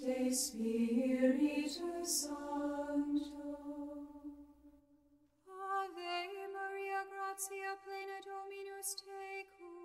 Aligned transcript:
de 0.05 0.31
Spiritus 0.31 2.05
Sancto. 2.05 3.49
Ave 5.47 6.47
Maria, 6.53 7.01
gratia 7.09 7.73
plena 7.83 8.19
Dominus 8.29 8.89
tecum, 9.01 9.75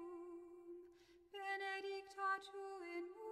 benedicta 1.33 2.31
tu 2.45 2.65
in 2.85 3.05
mulieribus, 3.09 3.30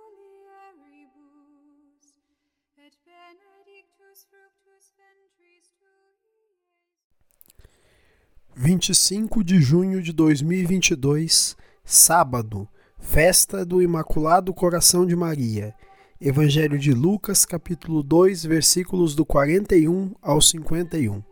25 8.61 9.45
de 9.45 9.61
junho 9.61 10.03
de 10.03 10.13
2022, 10.13 11.57
sábado, 11.85 12.69
festa 12.99 13.65
do 13.65 13.81
Imaculado 13.81 14.53
Coração 14.53 15.07
de 15.07 15.15
Maria. 15.15 15.73
Evangelho 16.21 16.77
de 16.77 16.93
Lucas, 16.93 17.45
capítulo 17.45 18.03
2, 18.03 18.45
versículos 18.45 19.15
do 19.15 19.25
41 19.25 20.13
ao 20.21 20.43
51. 20.43 21.23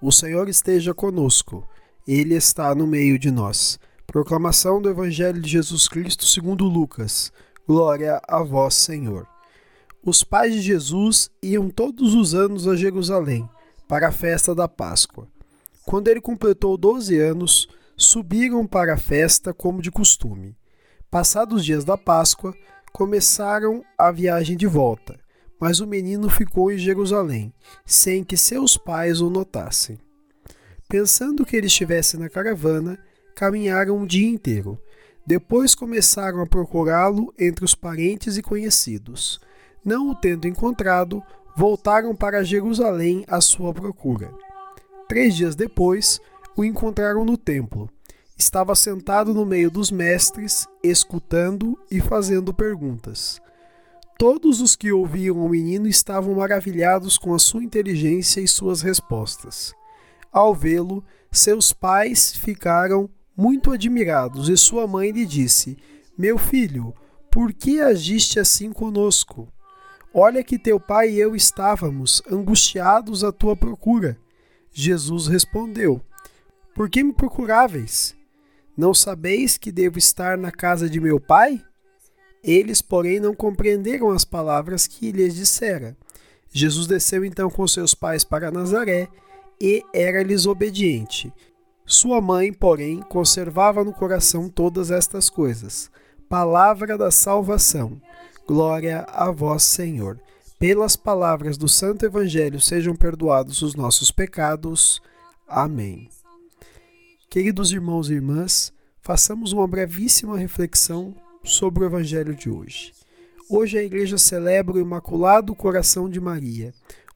O 0.00 0.10
Senhor 0.10 0.48
esteja 0.48 0.94
conosco. 0.94 1.68
Ele 2.08 2.34
está 2.34 2.74
no 2.74 2.86
meio 2.86 3.18
de 3.18 3.30
nós. 3.30 3.78
Proclamação 4.06 4.80
do 4.80 4.88
Evangelho 4.88 5.42
de 5.42 5.50
Jesus 5.50 5.86
Cristo 5.86 6.24
segundo 6.24 6.64
Lucas. 6.64 7.30
Glória 7.68 8.22
a 8.26 8.42
vós, 8.42 8.74
Senhor. 8.74 9.28
Os 10.02 10.24
pais 10.24 10.54
de 10.54 10.62
Jesus 10.62 11.30
iam 11.42 11.68
todos 11.68 12.14
os 12.14 12.34
anos 12.34 12.66
a 12.66 12.74
Jerusalém 12.74 13.48
para 13.86 14.08
a 14.08 14.12
festa 14.12 14.54
da 14.54 14.66
Páscoa. 14.66 15.28
Quando 15.84 16.08
ele 16.08 16.20
completou 16.20 16.78
12 16.78 17.18
anos, 17.18 17.68
subiram 17.96 18.66
para 18.66 18.94
a 18.94 18.96
festa 18.96 19.52
como 19.52 19.82
de 19.82 19.90
costume. 19.90 20.56
Passados 21.10 21.58
os 21.58 21.64
dias 21.64 21.84
da 21.84 21.98
Páscoa, 21.98 22.54
começaram 22.92 23.84
a 23.98 24.10
viagem 24.10 24.56
de 24.56 24.66
volta, 24.66 25.20
mas 25.60 25.80
o 25.80 25.86
menino 25.86 26.30
ficou 26.30 26.72
em 26.72 26.78
Jerusalém, 26.78 27.52
sem 27.84 28.24
que 28.24 28.36
seus 28.36 28.78
pais 28.78 29.20
o 29.20 29.28
notassem. 29.28 29.98
Pensando 30.88 31.44
que 31.44 31.56
ele 31.56 31.66
estivesse 31.66 32.16
na 32.16 32.30
caravana, 32.30 32.98
caminharam 33.34 33.98
um 33.98 34.06
dia 34.06 34.28
inteiro. 34.28 34.80
Depois 35.26 35.74
começaram 35.74 36.40
a 36.40 36.46
procurá-lo 36.46 37.34
entre 37.38 37.64
os 37.64 37.74
parentes 37.74 38.36
e 38.38 38.42
conhecidos. 38.42 39.40
Não 39.84 40.10
o 40.10 40.14
tendo 40.14 40.46
encontrado, 40.46 41.22
voltaram 41.56 42.14
para 42.14 42.44
Jerusalém 42.44 43.24
à 43.28 43.40
sua 43.40 43.72
procura. 43.72 44.32
Três 45.08 45.34
dias 45.34 45.54
depois, 45.54 46.20
o 46.56 46.64
encontraram 46.64 47.24
no 47.24 47.36
templo. 47.36 47.88
Estava 48.36 48.74
sentado 48.74 49.34
no 49.34 49.44
meio 49.44 49.70
dos 49.70 49.90
mestres, 49.90 50.66
escutando 50.82 51.78
e 51.90 52.00
fazendo 52.00 52.54
perguntas. 52.54 53.40
Todos 54.18 54.60
os 54.60 54.76
que 54.76 54.92
ouviam 54.92 55.38
o 55.38 55.48
menino 55.48 55.86
estavam 55.86 56.34
maravilhados 56.34 57.16
com 57.16 57.34
a 57.34 57.38
sua 57.38 57.64
inteligência 57.64 58.40
e 58.40 58.46
suas 58.46 58.82
respostas. 58.82 59.74
Ao 60.30 60.54
vê-lo, 60.54 61.02
seus 61.32 61.72
pais 61.72 62.36
ficaram 62.36 63.08
muito 63.36 63.72
admirados 63.72 64.48
e 64.48 64.56
sua 64.56 64.86
mãe 64.86 65.10
lhe 65.10 65.24
disse: 65.24 65.76
Meu 66.16 66.36
filho, 66.36 66.94
por 67.30 67.52
que 67.52 67.80
agiste 67.80 68.38
assim 68.38 68.72
conosco? 68.72 69.48
Olha 70.12 70.42
que 70.42 70.58
teu 70.58 70.80
pai 70.80 71.10
e 71.10 71.20
eu 71.20 71.36
estávamos 71.36 72.20
angustiados 72.30 73.22
à 73.22 73.30
tua 73.30 73.54
procura. 73.54 74.18
Jesus 74.72 75.28
respondeu: 75.28 76.00
Por 76.74 76.90
que 76.90 77.02
me 77.04 77.12
procuráveis? 77.12 78.16
Não 78.76 78.92
sabeis 78.92 79.56
que 79.56 79.70
devo 79.70 79.98
estar 79.98 80.36
na 80.36 80.50
casa 80.50 80.88
de 80.90 81.00
meu 81.00 81.20
pai? 81.20 81.62
Eles, 82.42 82.82
porém, 82.82 83.20
não 83.20 83.34
compreenderam 83.34 84.10
as 84.10 84.24
palavras 84.24 84.86
que 84.86 85.12
lhes 85.12 85.34
dissera. 85.34 85.96
Jesus 86.52 86.86
desceu 86.86 87.24
então 87.24 87.48
com 87.48 87.66
seus 87.68 87.94
pais 87.94 88.24
para 88.24 88.50
Nazaré 88.50 89.08
e 89.60 89.84
era-lhes 89.92 90.46
obediente. 90.46 91.32
Sua 91.86 92.20
mãe, 92.20 92.52
porém, 92.52 93.00
conservava 93.02 93.84
no 93.84 93.92
coração 93.92 94.48
todas 94.48 94.90
estas 94.90 95.28
coisas. 95.28 95.90
Palavra 96.28 96.96
da 96.96 97.10
salvação. 97.10 98.00
Glória 98.52 99.06
a 99.06 99.30
vós, 99.30 99.62
Senhor. 99.62 100.18
Pelas 100.58 100.96
palavras 100.96 101.56
do 101.56 101.68
Santo 101.68 102.04
Evangelho 102.04 102.60
sejam 102.60 102.96
perdoados 102.96 103.62
os 103.62 103.76
nossos 103.76 104.10
pecados. 104.10 105.00
Amém. 105.46 106.08
Queridos 107.30 107.70
irmãos 107.70 108.10
e 108.10 108.14
irmãs, 108.14 108.72
façamos 109.02 109.52
uma 109.52 109.68
brevíssima 109.68 110.36
reflexão 110.36 111.14
sobre 111.44 111.84
o 111.84 111.86
Evangelho 111.86 112.34
de 112.34 112.50
hoje. 112.50 112.92
Hoje 113.48 113.78
a 113.78 113.84
Igreja 113.84 114.18
celebra 114.18 114.74
o 114.74 114.80
Imaculado 114.80 115.54
Coração 115.54 116.10
de 116.10 116.20
Maria, 116.20 116.74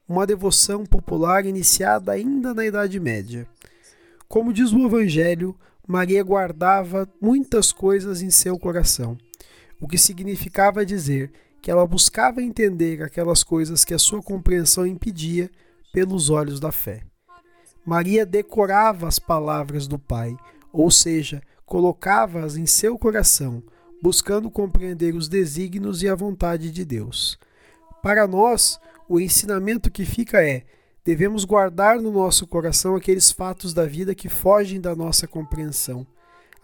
uma 0.08 0.24
devoção 0.24 0.86
popular 0.86 1.44
iniciada 1.46 2.12
ainda 2.12 2.54
na 2.54 2.64
Idade 2.64 3.00
Média. 3.00 3.44
Como 4.28 4.52
diz 4.52 4.72
o 4.72 4.86
Evangelho, 4.86 5.52
Maria 5.84 6.22
guardava 6.22 7.08
muitas 7.20 7.72
coisas 7.72 8.22
em 8.22 8.30
seu 8.30 8.56
coração, 8.56 9.18
o 9.84 9.86
que 9.86 9.98
significava 9.98 10.82
dizer 10.82 11.30
que 11.60 11.70
ela 11.70 11.86
buscava 11.86 12.40
entender 12.40 13.02
aquelas 13.02 13.44
coisas 13.44 13.84
que 13.84 13.92
a 13.92 13.98
sua 13.98 14.22
compreensão 14.22 14.86
impedia 14.86 15.50
pelos 15.92 16.30
olhos 16.30 16.58
da 16.58 16.72
fé. 16.72 17.02
Maria 17.84 18.24
decorava 18.24 19.06
as 19.06 19.18
palavras 19.18 19.86
do 19.86 19.98
Pai, 19.98 20.34
ou 20.72 20.90
seja, 20.90 21.42
colocava-as 21.66 22.56
em 22.56 22.64
seu 22.64 22.96
coração, 22.96 23.62
buscando 24.00 24.50
compreender 24.50 25.14
os 25.14 25.28
desígnios 25.28 26.02
e 26.02 26.08
a 26.08 26.14
vontade 26.14 26.70
de 26.70 26.82
Deus. 26.82 27.38
Para 28.02 28.26
nós, 28.26 28.80
o 29.06 29.20
ensinamento 29.20 29.90
que 29.90 30.06
fica 30.06 30.42
é: 30.42 30.64
devemos 31.04 31.44
guardar 31.44 32.00
no 32.00 32.10
nosso 32.10 32.46
coração 32.46 32.96
aqueles 32.96 33.30
fatos 33.30 33.74
da 33.74 33.84
vida 33.84 34.14
que 34.14 34.30
fogem 34.30 34.80
da 34.80 34.96
nossa 34.96 35.28
compreensão, 35.28 36.06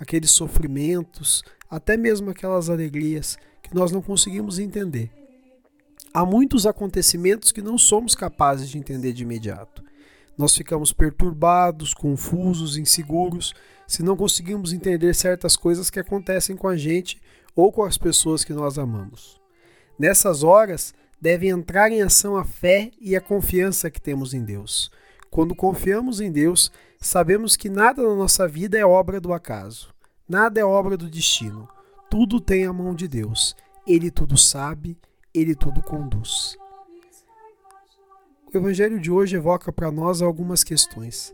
aqueles 0.00 0.30
sofrimentos, 0.30 1.44
até 1.70 1.96
mesmo 1.96 2.30
aquelas 2.30 2.70
alegrias 2.70 3.36
que 3.62 3.74
nós 3.74 3.92
não 3.92 4.00
conseguimos 4.00 4.58
entender. 4.58 5.10
Há 6.12 6.24
muitos 6.24 6.66
acontecimentos 6.66 7.52
que 7.52 7.62
não 7.62 7.78
somos 7.78 8.16
capazes 8.16 8.68
de 8.68 8.78
entender 8.78 9.12
de 9.12 9.22
imediato. 9.22 9.84
Nós 10.36 10.56
ficamos 10.56 10.92
perturbados, 10.92 11.94
confusos, 11.94 12.76
inseguros, 12.76 13.54
se 13.86 14.02
não 14.02 14.16
conseguimos 14.16 14.72
entender 14.72 15.14
certas 15.14 15.56
coisas 15.56 15.90
que 15.90 16.00
acontecem 16.00 16.56
com 16.56 16.66
a 16.66 16.76
gente 16.76 17.20
ou 17.54 17.70
com 17.70 17.84
as 17.84 17.98
pessoas 17.98 18.42
que 18.42 18.52
nós 18.52 18.78
amamos. 18.78 19.38
Nessas 19.98 20.42
horas, 20.42 20.94
deve 21.20 21.48
entrar 21.48 21.92
em 21.92 22.00
ação 22.00 22.36
a 22.36 22.44
fé 22.44 22.90
e 22.98 23.14
a 23.14 23.20
confiança 23.20 23.90
que 23.90 24.00
temos 24.00 24.32
em 24.32 24.42
Deus. 24.42 24.90
Quando 25.30 25.54
confiamos 25.54 26.20
em 26.20 26.32
Deus, 26.32 26.72
sabemos 27.00 27.56
que 27.56 27.68
nada 27.68 28.02
na 28.02 28.14
nossa 28.14 28.48
vida 28.48 28.76
é 28.76 28.84
obra 28.84 29.20
do 29.20 29.32
acaso, 29.32 29.94
nada 30.28 30.60
é 30.60 30.64
obra 30.64 30.96
do 30.96 31.08
destino. 31.08 31.68
Tudo 32.10 32.40
tem 32.40 32.66
a 32.66 32.72
mão 32.72 32.94
de 32.94 33.06
Deus. 33.06 33.54
Ele 33.86 34.10
tudo 34.10 34.36
sabe, 34.36 34.98
ele 35.32 35.54
tudo 35.54 35.80
conduz. 35.80 36.56
O 38.52 38.56
evangelho 38.56 38.98
de 38.98 39.12
hoje 39.12 39.36
evoca 39.36 39.72
para 39.72 39.92
nós 39.92 40.20
algumas 40.20 40.64
questões. 40.64 41.32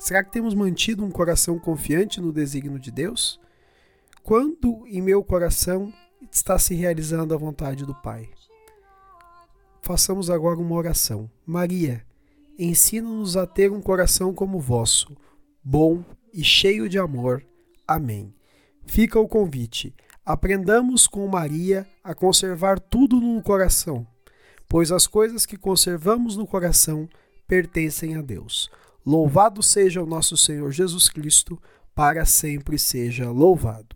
Será 0.00 0.24
que 0.24 0.32
temos 0.32 0.52
mantido 0.52 1.04
um 1.04 1.10
coração 1.10 1.58
confiante 1.60 2.20
no 2.20 2.32
desígnio 2.32 2.78
de 2.78 2.90
Deus? 2.90 3.40
Quando 4.24 4.84
em 4.88 5.00
meu 5.00 5.22
coração 5.22 5.92
está 6.30 6.58
se 6.58 6.74
realizando 6.74 7.32
a 7.32 7.38
vontade 7.38 7.86
do 7.86 7.94
Pai? 7.94 8.28
Façamos 9.80 10.28
agora 10.28 10.58
uma 10.58 10.74
oração. 10.74 11.30
Maria, 11.46 12.04
ensina-nos 12.58 13.36
a 13.36 13.46
ter 13.46 13.70
um 13.70 13.80
coração 13.80 14.34
como 14.34 14.58
o 14.58 14.60
vosso, 14.60 15.16
bom 15.62 16.04
e 16.32 16.42
cheio 16.44 16.88
de 16.88 16.98
amor. 16.98 17.44
Amém. 17.86 18.34
Fica 18.86 19.18
o 19.18 19.28
convite. 19.28 19.94
Aprendamos 20.24 21.06
com 21.06 21.26
Maria 21.26 21.86
a 22.02 22.14
conservar 22.14 22.80
tudo 22.80 23.20
no 23.20 23.42
coração 23.42 24.06
pois 24.68 24.90
as 24.90 25.06
coisas 25.06 25.46
que 25.46 25.56
conservamos 25.56 26.36
no 26.36 26.46
coração 26.46 27.08
pertencem 27.46 28.16
a 28.16 28.22
Deus. 28.22 28.70
Louvado 29.04 29.62
seja 29.62 30.02
o 30.02 30.06
nosso 30.06 30.36
Senhor 30.36 30.70
Jesus 30.72 31.08
Cristo, 31.08 31.60
para 31.94 32.24
sempre 32.24 32.78
seja 32.78 33.30
louvado. 33.30 33.95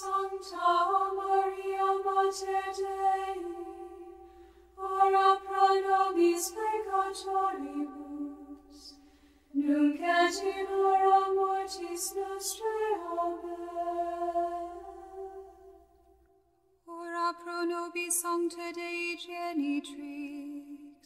Sancta 0.00 0.72
Maria 1.14 1.88
Mater 2.02 2.68
Dei, 2.78 3.40
ora 4.78 5.28
pro 5.44 5.66
nobis 5.86 6.44
peccatoribus, 6.56 8.78
nunc 9.52 10.00
et 10.00 10.36
in 10.52 10.66
hora 10.72 11.20
mortis 11.34 12.04
nostrae. 12.16 12.92
Amen. 13.24 14.64
Ora 16.86 17.28
pro 17.34 17.58
nobis 17.66 18.14
sancta 18.22 18.68
Dei 18.72 19.16
genitrix, 19.24 21.04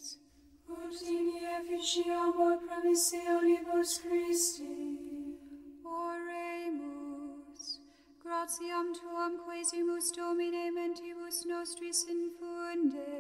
Ut 0.68 1.02
in 1.02 1.26
efficiamur 1.56 2.54
promissionibus 2.64 3.90
Christi, 4.02 4.76
Oremus, 5.84 7.03
gratiam 8.24 8.86
tuam 8.94 9.32
quesimus 9.44 10.10
Domine 10.16 10.70
mentibus 10.76 11.44
nostris 11.44 12.06
infunde, 12.14 13.12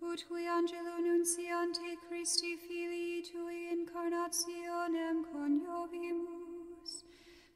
ut 0.00 0.20
qui 0.28 0.46
angelo 0.46 0.96
nunciante 1.06 1.90
Christi 2.06 2.52
filii 2.64 3.22
tui 3.28 3.58
incarnationem 3.76 5.24
coniovimus, 5.32 6.92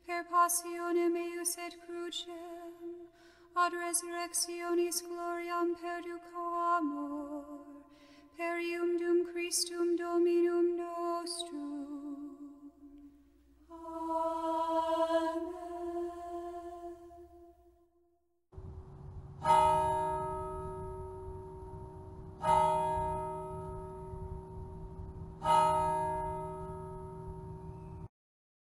per 0.04 0.24
passionem 0.32 1.14
eius 1.24 1.54
et 1.66 1.74
crucem, 1.86 2.74
ad 3.54 3.72
resurrectionis 3.84 4.98
gloriam 5.08 5.68
perducamur, 5.80 7.44
per 8.36 8.56
ium 8.58 9.24
Christum 9.30 9.96
Dominum 9.96 10.76
nostrum. 10.76 11.91